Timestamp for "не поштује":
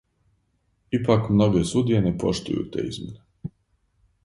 2.07-2.63